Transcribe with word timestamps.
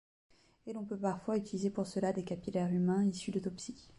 Et 0.65 0.73
l'on 0.73 0.83
peut 0.83 0.97
parfois 0.97 1.37
utiliser 1.37 1.69
pour 1.69 1.85
cela 1.85 2.11
des 2.11 2.23
capillaires 2.23 2.73
humains 2.73 3.05
issus 3.05 3.29
d'autopsies. 3.29 3.87